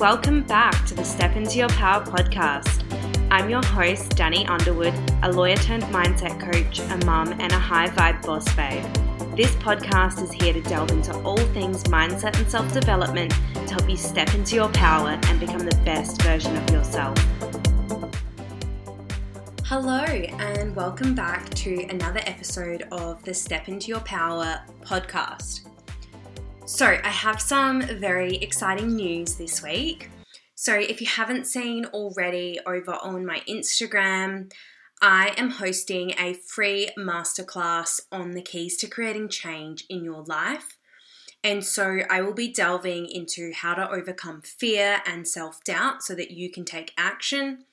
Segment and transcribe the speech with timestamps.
[0.00, 2.86] welcome back to the Step Into Your Power podcast.
[3.30, 7.88] I'm your host, Danny Underwood, a lawyer turned mindset coach, a mum, and a high
[7.88, 8.82] vibe boss babe.
[9.36, 13.90] This podcast is here to delve into all things mindset and self development to help
[13.90, 17.18] you step into your power and become the best version of yourself.
[19.66, 25.66] Hello, and welcome back to another episode of the Step Into Your Power podcast.
[26.72, 30.08] So, I have some very exciting news this week.
[30.54, 34.52] So, if you haven't seen already over on my Instagram,
[35.02, 40.78] I am hosting a free masterclass on the keys to creating change in your life.
[41.42, 46.14] And so, I will be delving into how to overcome fear and self doubt so
[46.14, 47.64] that you can take action,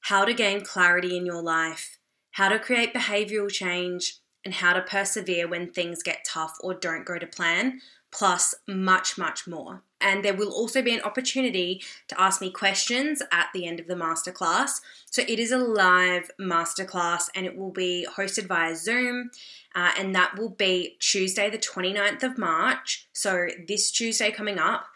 [0.00, 1.98] how to gain clarity in your life,
[2.32, 7.06] how to create behavioral change, and how to persevere when things get tough or don't
[7.06, 7.80] go to plan
[8.14, 9.82] plus much, much more.
[10.00, 13.88] And there will also be an opportunity to ask me questions at the end of
[13.88, 14.80] the masterclass.
[15.10, 19.30] So it is a live masterclass and it will be hosted via Zoom.
[19.74, 23.08] Uh, and that will be Tuesday, the 29th of March.
[23.12, 24.86] So this Tuesday coming up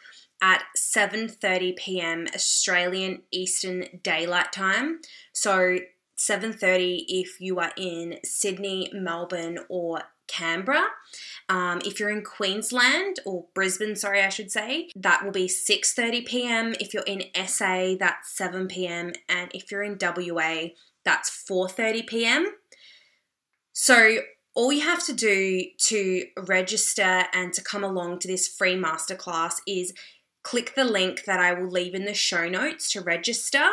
[0.40, 2.28] at 7:30 p.m.
[2.32, 5.00] Australian Eastern Daylight Time.
[5.32, 5.78] So
[6.16, 10.86] 7:30 if you are in Sydney, Melbourne, or Canberra.
[11.48, 16.26] Um, if you're in Queensland or Brisbane, sorry, I should say, that will be 6:30
[16.26, 16.74] p.m.
[16.78, 19.12] If you're in SA, that's 7 p.m.
[19.28, 20.68] And if you're in WA,
[21.04, 22.46] that's 4:30 p.m.
[23.72, 24.18] So
[24.54, 29.54] all you have to do to register and to come along to this free masterclass
[29.66, 29.94] is
[30.42, 33.64] click the link that I will leave in the show notes to register.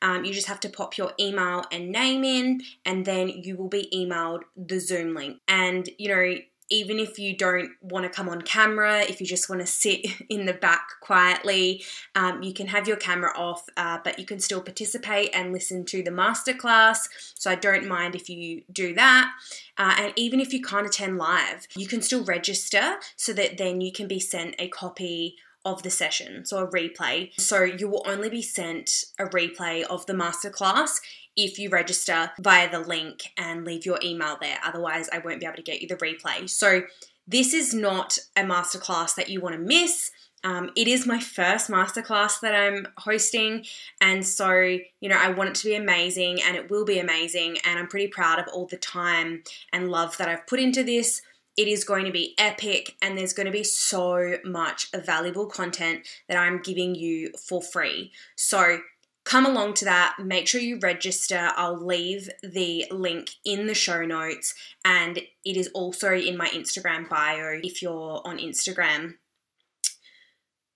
[0.00, 3.68] Um, you just have to pop your email and name in, and then you will
[3.68, 5.40] be emailed the Zoom link.
[5.48, 6.34] And, you know,
[6.72, 10.06] even if you don't want to come on camera, if you just want to sit
[10.30, 11.84] in the back quietly,
[12.14, 15.84] um, you can have your camera off, uh, but you can still participate and listen
[15.84, 17.08] to the masterclass.
[17.34, 19.32] So I don't mind if you do that.
[19.76, 23.82] Uh, and even if you can't attend live, you can still register so that then
[23.82, 27.30] you can be sent a copy of the session, so a replay.
[27.38, 31.00] So you will only be sent a replay of the masterclass
[31.36, 34.58] if you register via the link and leave your email there.
[34.64, 36.48] Otherwise, I won't be able to get you the replay.
[36.48, 36.82] So
[37.26, 40.10] this is not a masterclass that you want to miss.
[40.44, 43.64] Um, it is my first masterclass that I'm hosting,
[44.00, 47.58] and so you know I want it to be amazing, and it will be amazing,
[47.64, 51.22] and I'm pretty proud of all the time and love that I've put into this.
[51.56, 56.06] It is going to be epic, and there's going to be so much valuable content
[56.28, 58.12] that I'm giving you for free.
[58.36, 58.78] So,
[59.24, 60.16] come along to that.
[60.18, 61.50] Make sure you register.
[61.56, 64.54] I'll leave the link in the show notes,
[64.84, 69.16] and it is also in my Instagram bio if you're on Instagram.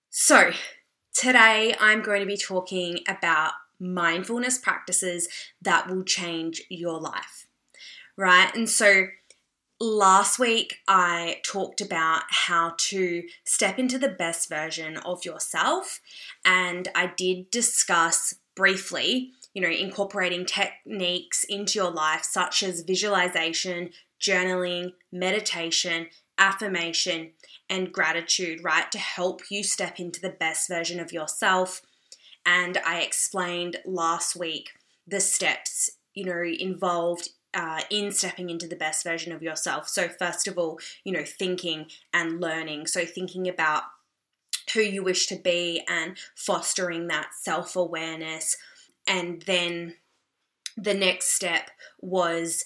[0.09, 0.51] So,
[1.13, 5.27] today I'm going to be talking about mindfulness practices
[5.61, 7.47] that will change your life,
[8.15, 8.53] right?
[8.55, 9.07] And so,
[9.79, 16.01] Last week, I talked about how to step into the best version of yourself,
[16.43, 23.91] and I did discuss briefly, you know, incorporating techniques into your life such as visualization,
[24.19, 26.07] journaling, meditation,
[26.39, 27.33] affirmation,
[27.69, 31.83] and gratitude, right, to help you step into the best version of yourself.
[32.47, 34.69] And I explained last week
[35.05, 39.87] the steps, you know, involved uh, in stepping into the best version of yourself.
[39.87, 42.87] So, first of all, you know, thinking and learning.
[42.87, 43.83] So, thinking about
[44.73, 48.57] who you wish to be and fostering that self awareness.
[49.07, 49.95] And then
[50.75, 51.71] the next step
[52.01, 52.65] was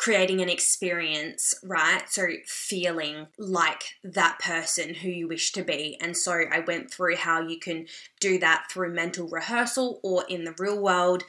[0.00, 2.04] creating an experience, right?
[2.08, 5.98] So feeling like that person who you wish to be.
[6.00, 7.86] And so I went through how you can
[8.18, 11.24] do that through mental rehearsal or in the real world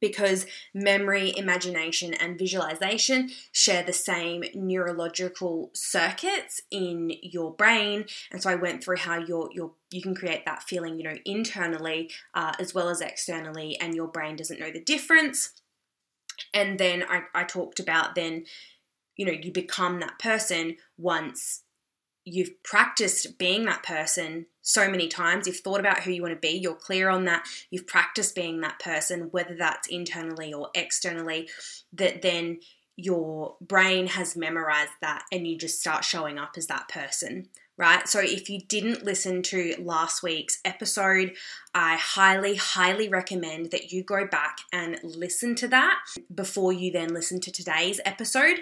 [0.00, 8.06] because memory, imagination, and visualization share the same neurological circuits in your brain.
[8.30, 11.16] And so I went through how your your you can create that feeling, you know,
[11.24, 15.52] internally uh, as well as externally, and your brain doesn't know the difference.
[16.54, 18.44] And then I, I talked about then,
[19.16, 21.62] you know, you become that person once
[22.30, 26.40] you've practiced being that person so many times, you've thought about who you want to
[26.40, 31.48] be, you're clear on that, you've practiced being that person, whether that's internally or externally,
[31.92, 32.60] that then
[32.96, 37.48] your brain has memorized that and you just start showing up as that person,
[37.78, 38.06] right?
[38.06, 41.32] So if you didn't listen to last week's episode,
[41.74, 45.98] I highly, highly recommend that you go back and listen to that
[46.34, 48.60] before you then listen to today's episode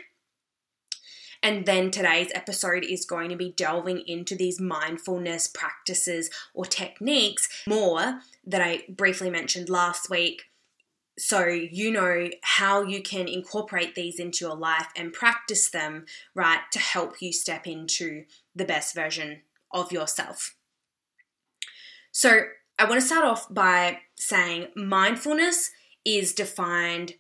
[1.43, 7.49] And then today's episode is going to be delving into these mindfulness practices or techniques
[7.67, 10.43] more that I briefly mentioned last week.
[11.19, 16.61] So, you know how you can incorporate these into your life and practice them, right,
[16.71, 18.25] to help you step into
[18.55, 19.43] the best version
[19.73, 20.55] of yourself.
[22.13, 22.43] So,
[22.79, 25.73] I want to start off by saying mindfulness
[26.05, 27.15] is defined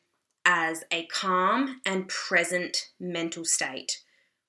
[0.44, 4.00] as a calm and present mental state,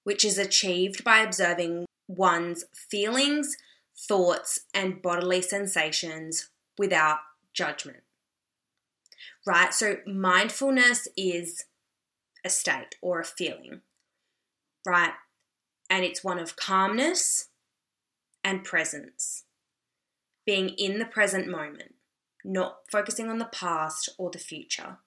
[0.09, 3.55] which is achieved by observing one's feelings,
[3.95, 7.19] thoughts, and bodily sensations without
[7.53, 7.99] judgment.
[9.45, 9.71] Right?
[9.71, 11.65] So, mindfulness is
[12.43, 13.81] a state or a feeling,
[14.83, 15.13] right?
[15.91, 17.49] And it's one of calmness
[18.43, 19.43] and presence
[20.43, 21.93] being in the present moment,
[22.43, 24.97] not focusing on the past or the future,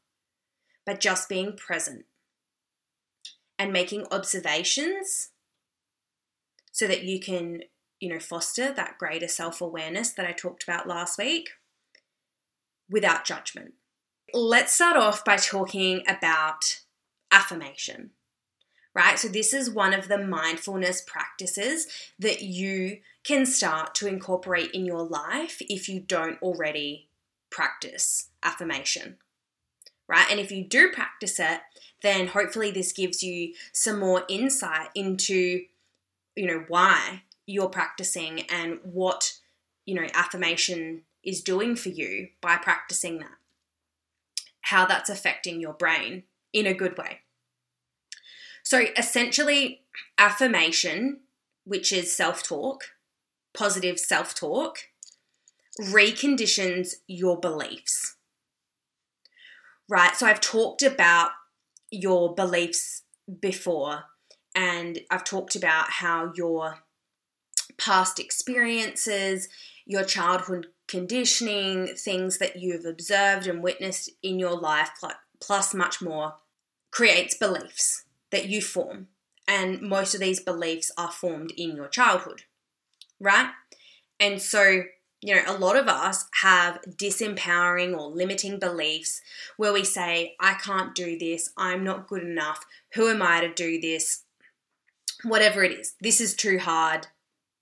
[0.87, 2.05] but just being present
[3.63, 5.29] and making observations
[6.73, 7.63] so that you can,
[8.01, 11.51] you know, foster that greater self-awareness that I talked about last week
[12.91, 13.75] without judgment.
[14.35, 16.81] Let's start off by talking about
[17.31, 18.11] affirmation
[18.95, 19.19] right?
[19.19, 21.87] So, this is one of the mindfulness practices
[22.19, 27.09] that you can start to incorporate in your life if you don't already
[27.49, 29.17] practice affirmation,
[30.13, 30.31] right?
[30.31, 31.61] And if you do practice it,
[32.03, 35.63] then hopefully this gives you some more insight into,
[36.37, 39.39] you know, why you're practicing and what,
[39.87, 43.39] you know, affirmation is doing for you by practicing that,
[44.61, 47.21] how that's affecting your brain in a good way.
[48.63, 49.81] So essentially,
[50.19, 51.21] affirmation,
[51.65, 52.85] which is self talk,
[53.55, 54.77] positive self talk,
[55.81, 58.17] reconditions your beliefs.
[59.93, 60.17] Right?
[60.17, 61.33] So I've talked about
[61.91, 63.03] your beliefs
[63.43, 64.05] before,
[64.55, 66.79] and I've talked about how your
[67.77, 69.51] past experiences,
[69.85, 74.89] your childhood conditioning, things that you've observed and witnessed in your life,
[75.41, 76.37] plus much more,
[76.91, 79.09] creates beliefs that you form.
[79.47, 82.45] And most of these beliefs are formed in your childhood,
[83.21, 83.51] right?
[84.19, 84.85] And so,
[85.23, 89.23] you know, a lot of us have disempowering or limiting beliefs
[89.57, 93.55] where we say, I can't do this, I'm not good enough, who am I to
[93.55, 94.25] do this?
[95.23, 97.07] Whatever it is, this is too hard.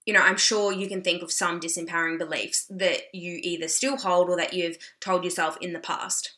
[0.06, 3.98] You know, I'm sure you can think of some disempowering beliefs that you either still
[3.98, 6.36] hold or that you've told yourself in the past.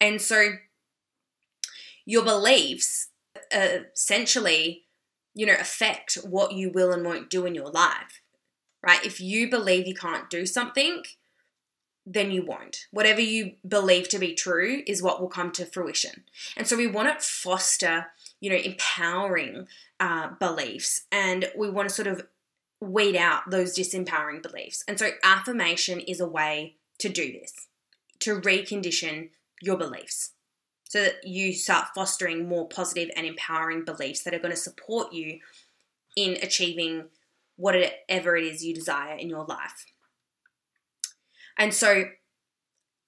[0.00, 0.50] And so,
[2.06, 3.08] your beliefs
[3.52, 4.84] uh, essentially,
[5.34, 8.20] you know, affect what you will and won't do in your life,
[8.84, 9.04] right?
[9.04, 11.02] If you believe you can't do something,
[12.06, 12.86] then you won't.
[12.90, 16.24] Whatever you believe to be true is what will come to fruition.
[16.56, 18.06] And so we want to foster,
[18.40, 19.66] you know, empowering
[19.98, 22.26] uh, beliefs and we want to sort of
[22.80, 24.84] weed out those disempowering beliefs.
[24.86, 27.68] And so affirmation is a way to do this,
[28.20, 29.30] to recondition
[29.62, 30.32] your beliefs
[30.84, 35.12] so that you start fostering more positive and empowering beliefs that are going to support
[35.12, 35.38] you
[36.16, 37.06] in achieving
[37.56, 39.86] whatever it is you desire in your life.
[41.58, 42.04] And so,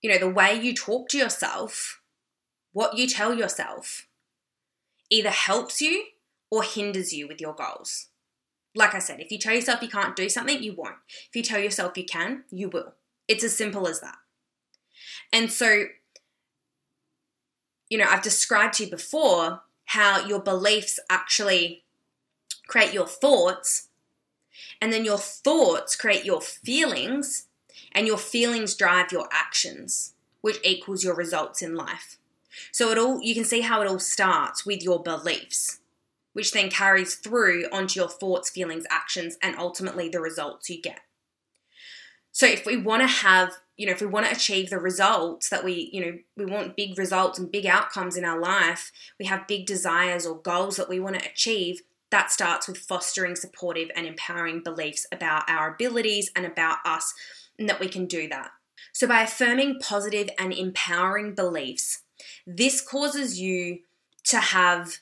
[0.02, 2.00] you know, the way you talk to yourself,
[2.72, 4.06] what you tell yourself,
[5.10, 6.04] either helps you
[6.50, 8.08] or hinders you with your goals.
[8.74, 10.96] Like I said, if you tell yourself you can't do something, you won't.
[11.28, 12.94] If you tell yourself you can, you will.
[13.26, 14.16] It's as simple as that.
[15.32, 15.86] And so,
[17.88, 21.84] you know, I've described to you before how your beliefs actually
[22.68, 23.88] create your thoughts,
[24.80, 27.46] and then your thoughts create your feelings,
[27.92, 32.18] and your feelings drive your actions, which equals your results in life.
[32.72, 35.80] So it all you can see how it all starts with your beliefs,
[36.32, 41.00] which then carries through onto your thoughts, feelings, actions, and ultimately the results you get.
[42.32, 45.50] So if we want to have you know, if we want to achieve the results
[45.50, 49.26] that we, you know, we want big results and big outcomes in our life, we
[49.26, 51.82] have big desires or goals that we want to achieve,
[52.16, 57.12] that starts with fostering supportive and empowering beliefs about our abilities and about us,
[57.58, 58.52] and that we can do that.
[58.94, 62.04] So, by affirming positive and empowering beliefs,
[62.46, 63.80] this causes you
[64.28, 64.96] to have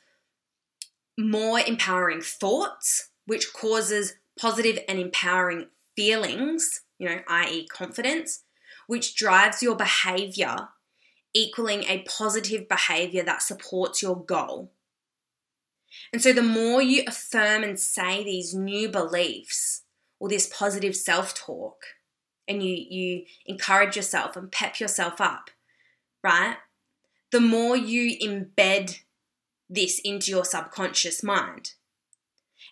[1.17, 8.43] more empowering thoughts, which causes positive and empowering feelings, you know, i.e., confidence,
[8.89, 10.57] which drives your behavior,
[11.33, 14.73] equaling a positive behavior that supports your goal.
[16.13, 19.83] And so, the more you affirm and say these new beliefs
[20.19, 21.85] or this positive self talk,
[22.47, 25.51] and you, you encourage yourself and pep yourself up,
[26.23, 26.57] right?
[27.33, 29.01] The more you embed
[29.69, 31.73] this into your subconscious mind.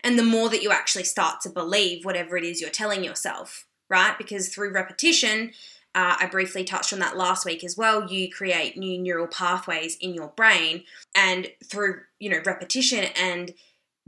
[0.05, 3.67] And the more that you actually start to believe whatever it is you're telling yourself,
[3.89, 4.17] right?
[4.19, 5.53] Because through repetition,
[5.95, 8.11] uh, I briefly touched on that last week as well.
[8.11, 10.85] You create new neural pathways in your brain,
[11.15, 13.53] and through you know repetition and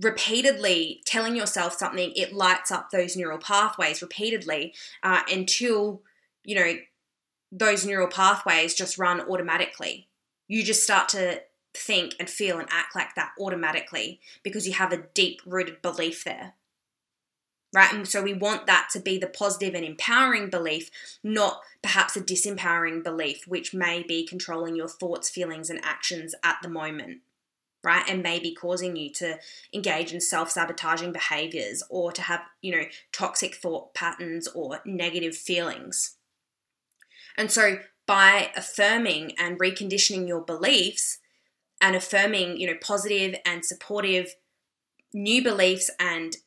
[0.00, 6.02] repeatedly telling yourself something, it lights up those neural pathways repeatedly uh, until
[6.42, 6.74] you know
[7.52, 10.08] those neural pathways just run automatically.
[10.48, 11.42] You just start to
[11.74, 16.24] think and feel and act like that automatically because you have a deep rooted belief
[16.24, 16.54] there
[17.74, 17.92] right?
[17.92, 20.90] And so we want that to be the positive and empowering belief,
[21.24, 26.58] not perhaps a disempowering belief, which may be controlling your thoughts, feelings, and actions at
[26.62, 27.18] the moment.
[27.82, 29.38] Right, and may be causing you to
[29.74, 35.36] engage in self sabotaging behaviors or to have, you know, toxic thought patterns or negative
[35.36, 36.16] feelings.
[37.36, 41.18] And so, by affirming and reconditioning your beliefs
[41.78, 44.34] and affirming, you know, positive and supportive
[45.12, 46.38] new beliefs and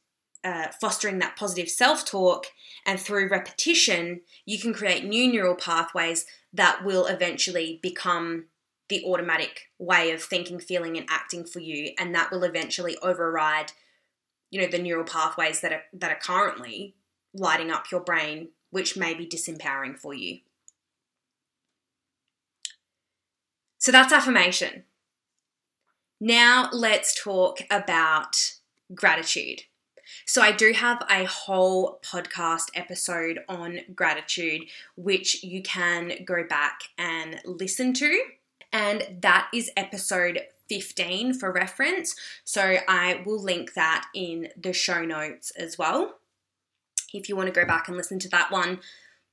[0.47, 2.45] uh, fostering that positive self talk,
[2.85, 8.45] and through repetition, you can create new neural pathways that will eventually become
[8.87, 13.73] the automatic way of thinking, feeling, and acting for you, and that will eventually override,
[14.49, 16.95] you know, the neural pathways that are that are currently
[17.33, 20.39] lighting up your brain, which may be disempowering for you.
[23.79, 24.85] So that's affirmation.
[26.21, 28.53] Now let's talk about
[28.95, 29.63] gratitude.
[30.25, 34.63] So, I do have a whole podcast episode on gratitude,
[34.95, 38.23] which you can go back and listen to.
[38.73, 42.15] And that is episode 15 for reference.
[42.43, 46.15] So, I will link that in the show notes as well
[47.13, 48.79] if you want to go back and listen to that one.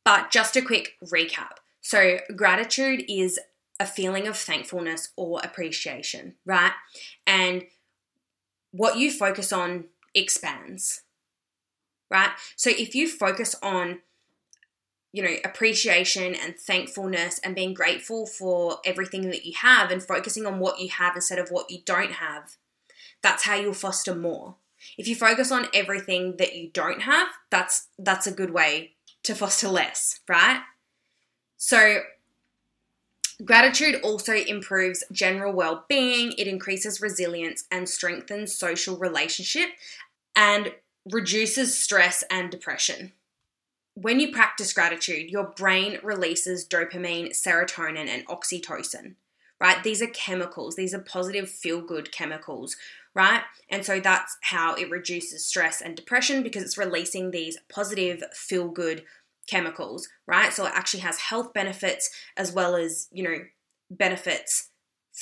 [0.05, 1.57] But just a quick recap.
[1.81, 3.38] So, gratitude is
[3.81, 6.73] a feeling of thankfulness or appreciation, right?
[7.26, 7.64] And
[8.71, 11.02] what you focus on expands,
[12.11, 12.30] right?
[12.56, 14.00] So if you focus on
[15.14, 20.44] you know, appreciation and thankfulness and being grateful for everything that you have and focusing
[20.44, 22.56] on what you have instead of what you don't have,
[23.23, 24.56] that's how you'll foster more.
[24.99, 29.37] If you focus on everything that you don't have, that's that's a good way to
[29.37, 30.62] foster less, right?
[31.59, 32.00] So
[33.44, 39.71] Gratitude also improves general well being, it increases resilience and strengthens social relationship
[40.37, 40.73] and
[41.11, 43.12] reduces stress and depression.
[43.95, 49.14] When you practice gratitude, your brain releases dopamine, serotonin, and oxytocin,
[49.61, 49.83] right?
[49.85, 52.76] These are chemicals, these are positive feel good chemicals,
[53.14, 53.43] right?
[53.71, 58.69] And so that's how it reduces stress and depression because it's releasing these positive feel
[58.69, 59.05] good
[59.47, 60.53] chemicals, right?
[60.53, 63.38] So it actually has health benefits as well as, you know,
[63.91, 64.63] benefits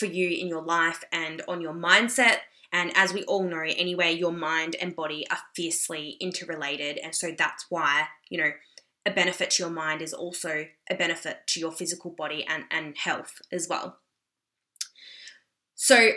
[0.02, 2.38] for you in your life and on your mindset.
[2.73, 6.99] And as we all know, anyway, your mind and body are fiercely interrelated.
[6.99, 8.50] And so that's why, you know,
[9.06, 12.97] a benefit to your mind is also a benefit to your physical body and, and
[12.97, 13.99] health as well.
[15.76, 16.11] So,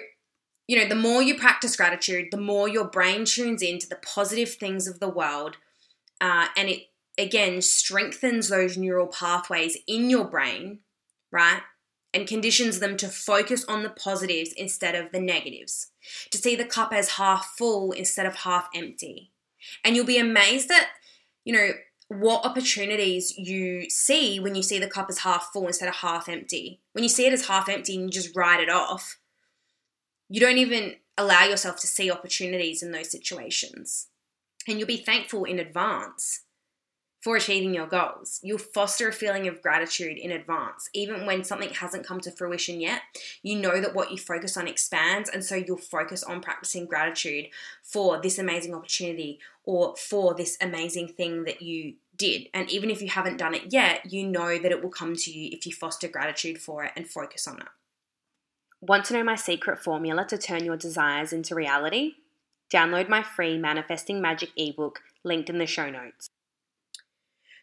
[0.68, 4.50] you know, the more you practice gratitude, the more your brain tunes into the positive
[4.50, 5.58] things of the world.
[6.20, 6.88] Uh, and it
[7.20, 10.80] again strengthens those neural pathways in your brain,
[11.32, 11.62] right?
[12.16, 15.92] And conditions them to focus on the positives instead of the negatives,
[16.32, 19.34] to see the cup as half full instead of half empty.
[19.84, 20.88] And you'll be amazed at,
[21.44, 21.72] you know,
[22.08, 26.30] what opportunities you see when you see the cup as half full instead of half
[26.30, 26.80] empty.
[26.94, 29.20] When you see it as half empty and you just write it off,
[30.30, 34.08] you don't even allow yourself to see opportunities in those situations.
[34.70, 36.45] And you'll be thankful in advance
[37.26, 38.40] for achieving your goals.
[38.44, 40.92] You'll foster a feeling of gratitude in advance.
[40.94, 43.02] Even when something hasn't come to fruition yet,
[43.42, 47.48] you know that what you focus on expands, and so you'll focus on practicing gratitude
[47.82, 52.48] for this amazing opportunity or for this amazing thing that you did.
[52.54, 55.32] And even if you haven't done it yet, you know that it will come to
[55.32, 57.68] you if you foster gratitude for it and focus on it.
[58.82, 62.18] Want to know my secret formula to turn your desires into reality?
[62.72, 66.30] Download my free Manifesting Magic ebook linked in the show notes.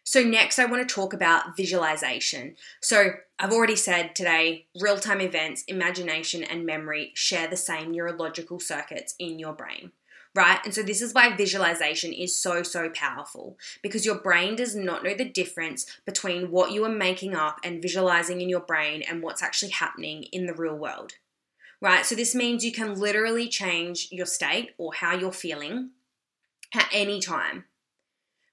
[0.05, 2.55] So, next, I want to talk about visualization.
[2.81, 8.59] So, I've already said today real time events, imagination, and memory share the same neurological
[8.59, 9.91] circuits in your brain
[10.35, 10.59] right?
[10.63, 15.03] And so this is why visualization is so, so powerful because your brain does not
[15.03, 19.21] know the difference between what you are making up and visualizing in your brain and
[19.21, 21.13] what's actually happening in the real world,
[21.81, 22.05] right?
[22.05, 25.91] So this means you can literally change your state or how you're feeling
[26.73, 27.65] at any time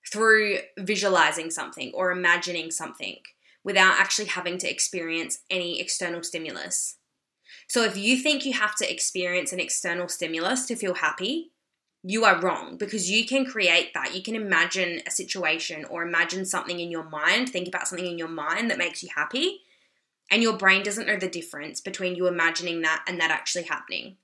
[0.07, 3.17] through visualizing something or imagining something
[3.63, 6.97] without actually having to experience any external stimulus.
[7.69, 11.53] So if you think you have to experience an external stimulus to feel happy,
[12.03, 14.15] you are wrong because you can create that.
[14.15, 18.19] You can imagine a situation or imagine something in your mind, think about something in
[18.19, 19.61] your mind that makes you happy,
[20.31, 24.17] and your brain doesn't know the difference between you imagining that and that actually happening.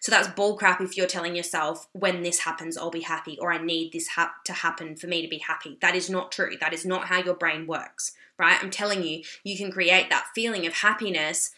[0.00, 3.58] So that's bullcrap if you're telling yourself, when this happens, I'll be happy, or I
[3.58, 5.78] need this ha- to happen for me to be happy.
[5.80, 6.56] That is not true.
[6.60, 8.58] That is not how your brain works, right?
[8.62, 11.50] I'm telling you, you can create that feeling of happiness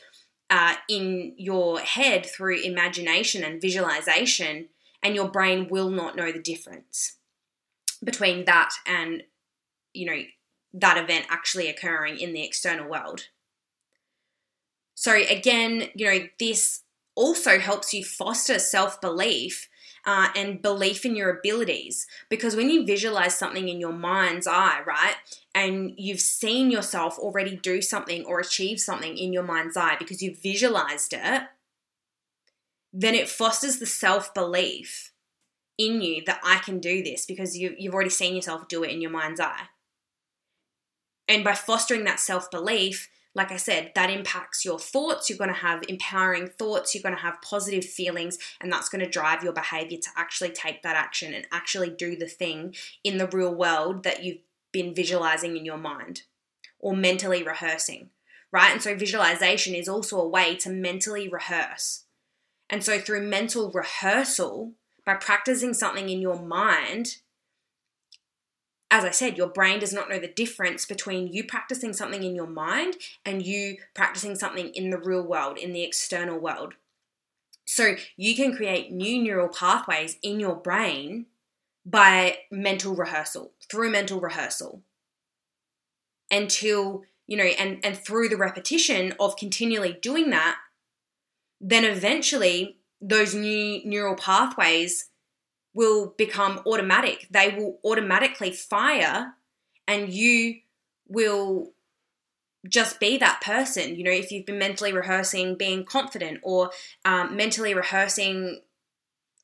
[0.49, 4.69] uh, in your head through imagination and visualization,
[5.03, 7.17] and your brain will not know the difference
[8.03, 9.23] between that and,
[9.93, 10.23] you know,
[10.73, 13.29] that event actually occurring in the external world.
[14.95, 16.83] So, again, you know, this
[17.17, 19.69] also helps you foster self belief
[20.05, 22.07] uh, and belief in your abilities.
[22.31, 25.17] Because when you visualize something in your mind's eye, right,
[25.55, 30.23] and you've seen yourself already do something or achieve something in your mind's eye because
[30.23, 31.43] you've visualized it,
[32.93, 35.13] then it fosters the self belief
[35.79, 38.91] in you that I can do this because you, you've already seen yourself do it
[38.91, 39.65] in your mind's eye.
[41.29, 45.29] And by fostering that self belief, like I said, that impacts your thoughts.
[45.29, 46.95] You're going to have empowering thoughts.
[46.95, 50.51] You're going to have positive feelings, and that's going to drive your behavior to actually
[50.51, 52.75] take that action and actually do the thing
[53.05, 54.39] in the real world that you've
[54.73, 56.23] been visualizing in your mind
[56.79, 58.09] or mentally rehearsing,
[58.51, 58.73] right?
[58.73, 62.05] And so, visualization is also a way to mentally rehearse.
[62.71, 64.73] And so, through mental rehearsal,
[65.05, 67.19] by practicing something in your mind,
[68.91, 72.37] as I said, your brain does not know the difference between you practicing something in
[72.37, 76.75] your mind and you practicing something in the real world, in the external world.
[77.65, 81.27] So you can create new neural pathways in your brain
[81.85, 84.83] by mental rehearsal, through mental rehearsal.
[86.31, 90.59] Until, you know, and, and through the repetition of continually doing that,
[91.61, 95.11] then eventually those new neural pathways
[95.77, 97.29] will become automatic.
[97.31, 99.35] They will automatically fire,
[99.87, 100.61] and you
[101.07, 101.73] will
[102.67, 103.95] just be that person.
[103.95, 106.71] You know, if you've been mentally rehearsing being confident or
[107.05, 108.63] um, mentally rehearsing,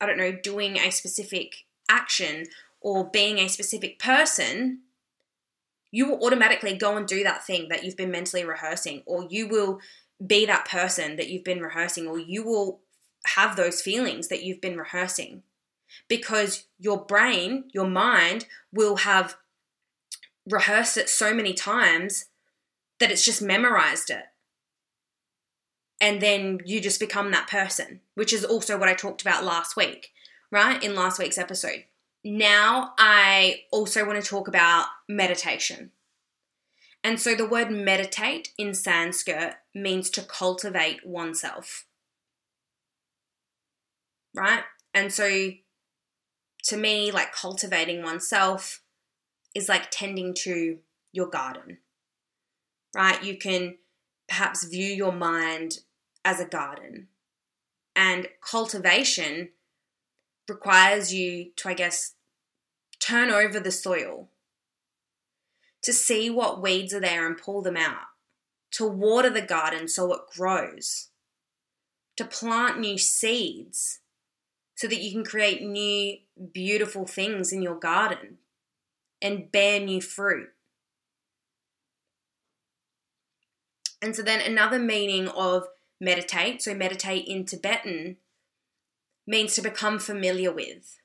[0.01, 2.47] I don't know, doing a specific action
[2.81, 4.81] or being a specific person,
[5.91, 9.47] you will automatically go and do that thing that you've been mentally rehearsing, or you
[9.47, 9.81] will
[10.27, 12.81] be that person that you've been rehearsing, or you will
[13.37, 15.43] have those feelings that you've been rehearsing
[16.09, 19.37] because your brain, your mind will have
[20.49, 22.27] rehearsed it so many times
[22.99, 24.25] that it's just memorized it.
[26.01, 29.77] And then you just become that person, which is also what I talked about last
[29.77, 30.11] week,
[30.51, 30.83] right?
[30.83, 31.85] In last week's episode.
[32.25, 35.93] Now, I also want to talk about meditation.
[37.05, 41.87] And so the word meditate in Sanskrit means to cultivate oneself.
[44.35, 44.63] Right?
[44.95, 45.51] And so
[46.65, 48.83] to me, like cultivating oneself
[49.55, 50.79] is like tending to
[51.13, 51.79] your garden,
[52.95, 53.23] right?
[53.23, 53.77] You can
[54.29, 55.81] perhaps view your mind
[56.25, 57.09] as a garden.
[57.95, 59.51] And cultivation
[60.49, 62.15] requires you to, I guess,
[62.99, 64.29] turn over the soil,
[65.83, 68.07] to see what weeds are there and pull them out,
[68.73, 71.09] to water the garden so it grows,
[72.17, 73.99] to plant new seeds
[74.83, 76.17] so that you can create new,
[76.53, 78.39] beautiful things in your garden
[79.23, 80.49] and bear new fruit.
[84.03, 85.69] And so, then another meaning of
[86.01, 88.17] meditate, so meditate in Tibetan,
[89.25, 90.99] means to become familiar with.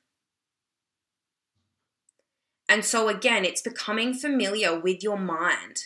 [2.67, 5.83] And so, again, it's becoming familiar with your mind.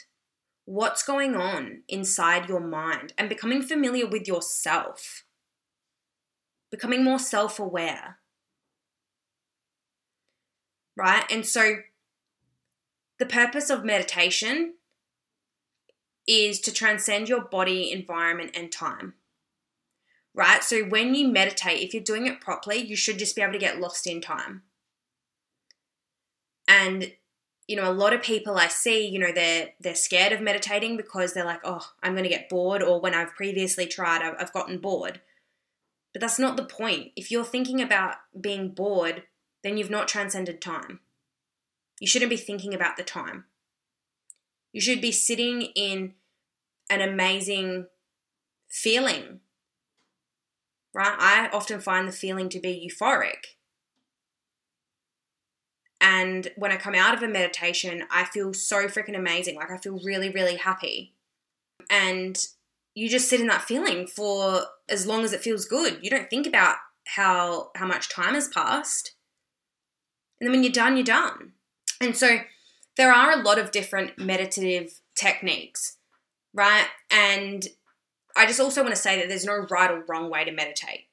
[0.64, 5.26] What's going on inside your mind and becoming familiar with yourself
[6.72, 8.18] becoming more self aware.
[10.96, 11.26] Right?
[11.30, 11.78] And so
[13.20, 14.76] the purpose of meditation
[16.28, 19.14] is to transcend your body, environment, and time.
[20.34, 20.64] Right?
[20.64, 23.60] So when you meditate, if you're doing it properly, you should just be able to
[23.60, 24.64] get lost in time.
[26.68, 27.12] And
[27.68, 30.98] you know, a lot of people I see, you know, they're they're scared of meditating
[30.98, 34.36] because they're like, "Oh, I'm going to get bored," or when I've previously tried, I've,
[34.40, 35.22] I've gotten bored.
[36.14, 37.12] But that's not the point.
[37.16, 39.24] If you're thinking about being bored,
[39.64, 41.00] then you've not transcended time.
[42.00, 43.46] You shouldn't be thinking about the time.
[44.74, 46.14] You should be sitting in
[46.90, 47.88] an amazing
[48.70, 49.42] feeling,
[50.94, 51.16] right?
[51.18, 53.58] I often find the feeling to be euphoric.
[56.02, 59.56] And when I come out of a meditation, I feel so freaking amazing.
[59.56, 61.14] Like I feel really, really happy.
[61.90, 62.44] And
[62.94, 66.00] you just sit in that feeling for as long as it feels good.
[66.02, 66.78] You don't think about
[67.08, 69.16] how how much time has passed.
[70.40, 71.54] And then when you're done, you're done.
[72.00, 72.40] And so
[72.98, 75.98] there are a lot of different meditative techniques,
[76.54, 76.88] right?
[77.12, 77.68] And
[78.36, 81.06] I just also want to say that there's no right or wrong way to meditate,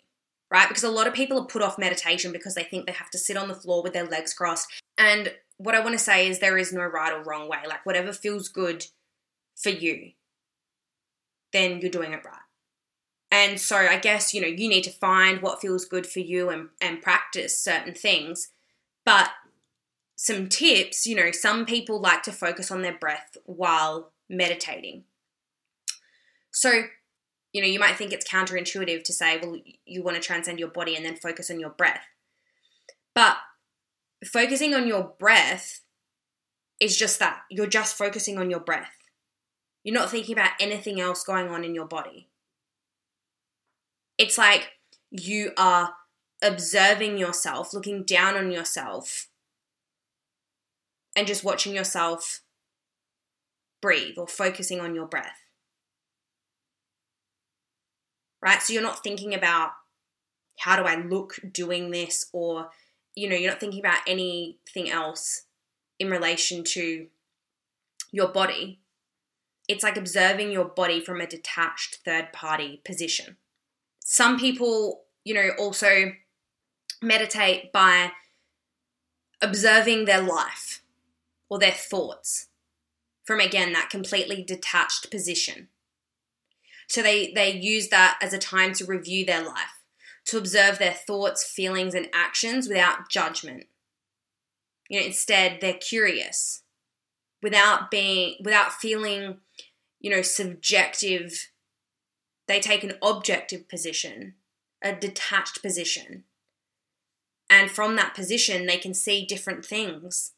[0.50, 0.68] right?
[0.68, 3.18] Because a lot of people are put off meditation because they think they have to
[3.18, 4.68] sit on the floor with their legs crossed.
[4.96, 7.58] And what I want to say is there is no right or wrong way.
[7.66, 8.86] Like, whatever feels good
[9.56, 10.12] for you,
[11.52, 12.40] then you're doing it right.
[13.30, 16.48] And so I guess, you know, you need to find what feels good for you
[16.48, 18.48] and, and practice certain things.
[19.04, 19.30] But
[20.16, 25.04] some tips, you know, some people like to focus on their breath while meditating.
[26.50, 26.84] So,
[27.52, 30.68] you know, you might think it's counterintuitive to say, well, you want to transcend your
[30.68, 32.02] body and then focus on your breath.
[33.14, 33.36] But
[34.24, 35.82] focusing on your breath
[36.80, 37.42] is just that.
[37.50, 38.97] You're just focusing on your breath.
[39.88, 42.28] You're not thinking about anything else going on in your body.
[44.18, 44.72] It's like
[45.10, 45.94] you are
[46.42, 49.28] observing yourself, looking down on yourself,
[51.16, 52.42] and just watching yourself
[53.80, 55.40] breathe or focusing on your breath.
[58.42, 58.60] Right?
[58.60, 59.70] So you're not thinking about
[60.58, 62.68] how do I look doing this or,
[63.14, 65.44] you know, you're not thinking about anything else
[65.98, 67.06] in relation to
[68.12, 68.80] your body.
[69.68, 73.36] It's like observing your body from a detached third party position.
[74.02, 76.12] Some people, you know, also
[77.02, 78.12] meditate by
[79.40, 80.82] observing their life
[81.48, 82.48] or their thoughts
[83.24, 85.68] from again that completely detached position.
[86.88, 89.82] So they they use that as a time to review their life,
[90.26, 93.66] to observe their thoughts, feelings and actions without judgment.
[94.88, 96.62] You know, instead they're curious
[97.42, 99.36] without being without feeling,
[100.00, 101.48] you know, subjective
[102.48, 104.34] they take an objective position,
[104.82, 106.24] a detached position.
[107.50, 110.32] And from that position, they can see different things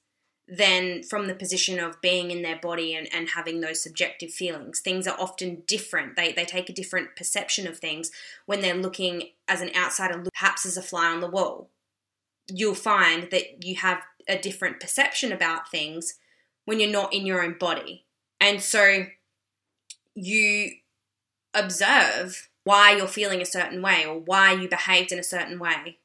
[0.46, 4.80] than from the position of being in their body and, and having those subjective feelings.
[4.80, 6.16] Things are often different.
[6.16, 8.10] They, they take a different perception of things
[8.46, 11.70] when they're looking as an outsider, perhaps as a fly on the wall.
[12.48, 16.14] You'll find that you have a different perception about things
[16.64, 18.06] when you're not in your own body.
[18.40, 19.06] And so
[20.14, 20.72] you
[21.54, 25.98] observe why you're feeling a certain way or why you behaved in a certain way.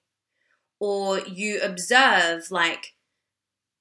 [0.79, 2.95] Or you observe, like,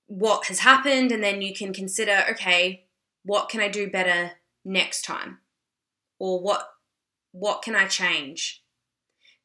[0.06, 2.84] what has happened, and then you can consider, okay,
[3.24, 4.32] what can I do better
[4.64, 5.38] next time?
[6.18, 6.68] Or what
[7.32, 8.62] what can I change?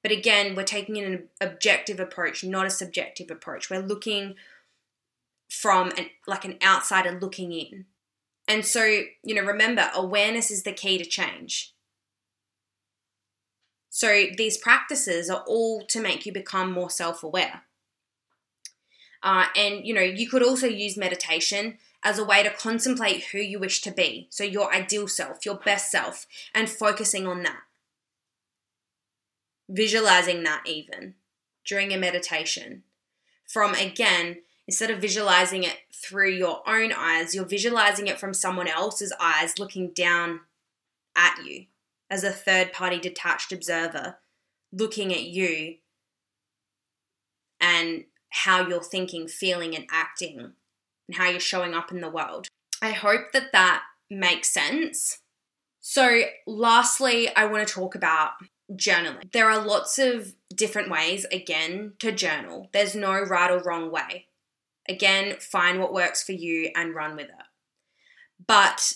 [0.04, 3.70] But again, we're taking an objective approach, not a subjective approach.
[3.70, 4.36] We're looking
[5.50, 7.86] from an, like an outsider looking in.
[8.50, 8.84] And so,
[9.24, 11.76] you know, remember, awareness is the key to change.
[13.92, 17.62] So these practices are all to make you become more self aware.
[19.22, 23.38] Uh, and you know, you could also use meditation as a way to contemplate who
[23.38, 24.28] you wish to be.
[24.32, 27.60] So, your ideal self, your best self, and focusing on that.
[29.68, 31.16] Visualizing that even
[31.66, 32.84] during a meditation.
[33.46, 34.38] From again,
[34.70, 39.58] instead of visualizing it through your own eyes, you're visualizing it from someone else's eyes
[39.58, 40.42] looking down
[41.16, 41.66] at you
[42.08, 44.18] as a third party detached observer
[44.72, 45.78] looking at you
[47.60, 52.48] and how you're thinking, feeling, and acting, and how you're showing up in the world.
[52.80, 55.18] I hope that that makes sense.
[55.82, 58.34] So, lastly, I want to talk about
[58.72, 59.32] journaling.
[59.32, 62.70] There are lots of different ways, again, to journal.
[62.72, 64.28] There's no right or wrong way.
[64.90, 67.46] Again, find what works for you and run with it.
[68.46, 68.94] But,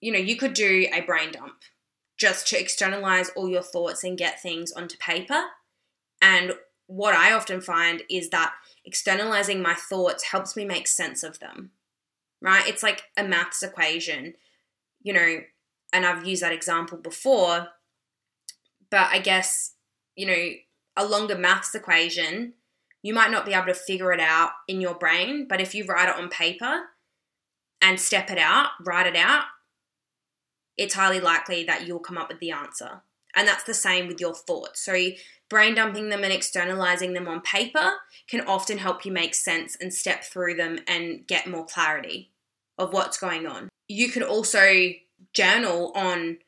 [0.00, 1.56] you know, you could do a brain dump
[2.16, 5.42] just to externalize all your thoughts and get things onto paper.
[6.22, 6.52] And
[6.86, 8.52] what I often find is that
[8.84, 11.70] externalizing my thoughts helps me make sense of them,
[12.40, 12.66] right?
[12.68, 14.34] It's like a maths equation,
[15.02, 15.40] you know,
[15.92, 17.68] and I've used that example before,
[18.90, 19.74] but I guess,
[20.14, 20.50] you know,
[20.96, 22.54] a longer maths equation,
[23.02, 25.84] you might not be able to figure it out in your brain, but if you
[25.84, 26.82] write it on paper
[27.80, 29.44] and step it out, write it out,
[30.76, 33.02] it's highly likely that you'll come up with the answer.
[33.34, 34.82] And that's the same with your thoughts.
[34.84, 35.10] So,
[35.48, 37.92] brain dumping them and externalizing them on paper
[38.28, 42.32] can often help you make sense and step through them and get more clarity
[42.76, 43.68] of what's going on.
[43.88, 44.90] You can also
[45.32, 46.38] journal on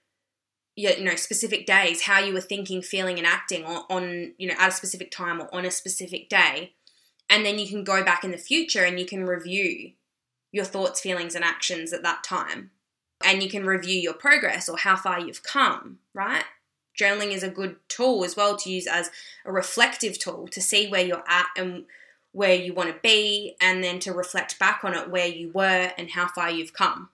[0.74, 4.54] you know specific days how you were thinking feeling and acting on, on you know
[4.58, 6.72] at a specific time or on a specific day
[7.28, 9.92] and then you can go back in the future and you can review
[10.50, 12.70] your thoughts feelings and actions at that time
[13.24, 16.44] and you can review your progress or how far you've come, right?
[16.98, 19.10] Journaling is a good tool as well to use as
[19.44, 21.84] a reflective tool to see where you're at and
[22.32, 25.92] where you want to be, and then to reflect back on it where you were
[25.98, 27.10] and how far you've come.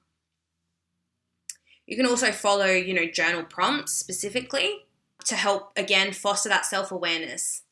[1.88, 4.84] You can also follow, you know, journal prompts specifically
[5.24, 7.62] to help again foster that self awareness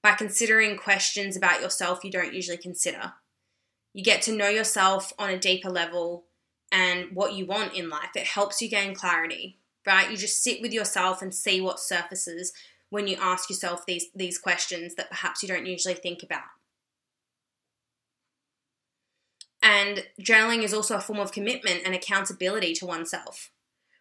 [0.00, 3.14] by considering questions about yourself you don't usually consider.
[3.92, 6.24] You get to know yourself on a deeper level
[6.70, 8.10] and what you want in life.
[8.14, 10.08] It helps you gain clarity, right?
[10.08, 12.52] You just sit with yourself and see what surfaces
[12.90, 16.44] when you ask yourself these, these questions that perhaps you don't usually think about.
[19.64, 23.50] And journaling is also a form of commitment and accountability to oneself,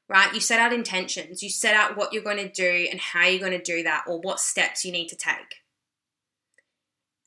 [0.10, 0.34] right?
[0.34, 3.39] You set out intentions, you set out what you're going to do and how you're
[3.39, 5.62] going to do that, or what steps you need to take.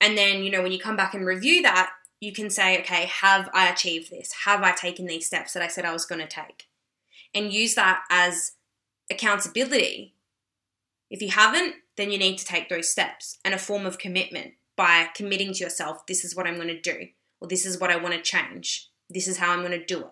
[0.01, 3.07] And then, you know, when you come back and review that, you can say, okay,
[3.07, 4.33] have I achieved this?
[4.45, 6.65] Have I taken these steps that I said I was going to take?
[7.35, 8.53] And use that as
[9.11, 10.15] accountability.
[11.11, 14.55] If you haven't, then you need to take those steps and a form of commitment
[14.77, 17.07] by committing to yourself, this is what I'm going to do
[17.41, 18.91] or this is what I want to change.
[19.09, 20.11] This is how I'm going to do it.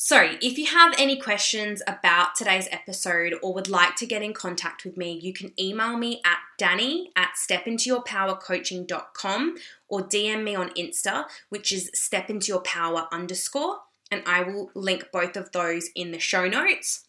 [0.00, 4.32] So, if you have any questions about today's episode or would like to get in
[4.32, 9.56] contact with me, you can email me at danny at stepintoyourpowercoaching.com
[9.88, 15.50] or DM me on Insta, which is stepintoyourpower underscore, and I will link both of
[15.50, 17.08] those in the show notes.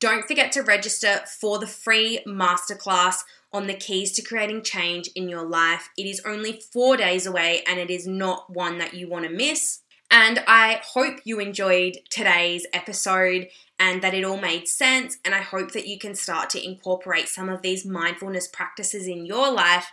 [0.00, 5.28] Don't forget to register for the free masterclass on the keys to creating change in
[5.28, 5.90] your life.
[5.98, 9.30] It is only four days away and it is not one that you want to
[9.30, 9.80] miss.
[10.14, 13.48] And I hope you enjoyed today's episode
[13.78, 15.16] and that it all made sense.
[15.24, 19.24] And I hope that you can start to incorporate some of these mindfulness practices in
[19.24, 19.90] your life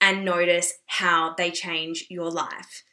[0.00, 2.84] and notice how they change your life.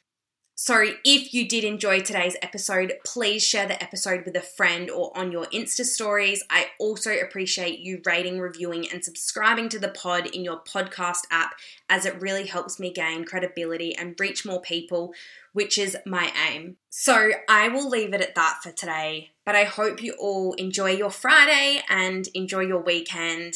[0.55, 5.11] So, if you did enjoy today's episode, please share the episode with a friend or
[5.17, 6.43] on your Insta stories.
[6.47, 11.55] I also appreciate you rating, reviewing, and subscribing to the pod in your podcast app
[11.89, 15.15] as it really helps me gain credibility and reach more people,
[15.53, 16.77] which is my aim.
[16.91, 20.91] So, I will leave it at that for today, but I hope you all enjoy
[20.91, 23.55] your Friday and enjoy your weekend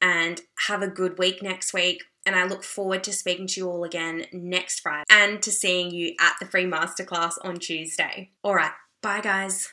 [0.00, 3.68] and have a good week next week and I look forward to speaking to you
[3.68, 8.30] all again next Friday and to seeing you at the free masterclass on Tuesday.
[8.42, 9.72] All right, bye guys.